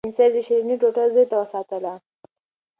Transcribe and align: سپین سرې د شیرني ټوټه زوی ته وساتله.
سپین 0.03 0.15
سرې 0.17 0.29
د 0.35 0.37
شیرني 0.47 0.75
ټوټه 0.81 1.03
زوی 1.13 1.25
ته 1.31 1.35
وساتله. 1.41 1.93